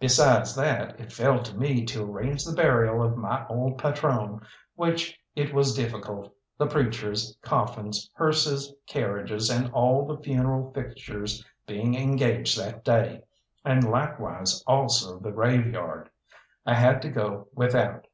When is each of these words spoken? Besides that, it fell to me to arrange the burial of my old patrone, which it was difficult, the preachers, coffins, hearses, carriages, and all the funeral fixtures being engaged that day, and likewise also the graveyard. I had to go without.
Besides 0.00 0.54
that, 0.54 0.98
it 0.98 1.12
fell 1.12 1.42
to 1.42 1.54
me 1.54 1.84
to 1.84 2.02
arrange 2.02 2.42
the 2.42 2.56
burial 2.56 3.02
of 3.02 3.18
my 3.18 3.46
old 3.48 3.76
patrone, 3.76 4.40
which 4.76 5.20
it 5.36 5.52
was 5.52 5.74
difficult, 5.74 6.32
the 6.56 6.66
preachers, 6.66 7.36
coffins, 7.42 8.08
hearses, 8.14 8.72
carriages, 8.86 9.50
and 9.50 9.70
all 9.72 10.06
the 10.06 10.16
funeral 10.22 10.72
fixtures 10.72 11.44
being 11.66 11.94
engaged 11.94 12.58
that 12.58 12.82
day, 12.82 13.24
and 13.62 13.84
likewise 13.90 14.64
also 14.66 15.18
the 15.18 15.32
graveyard. 15.32 16.08
I 16.64 16.72
had 16.72 17.02
to 17.02 17.10
go 17.10 17.48
without. 17.52 18.06